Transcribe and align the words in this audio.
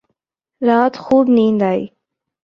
رات 0.67 0.97
خوب 0.97 1.25
نیند 1.29 1.63
آئی 1.63 1.83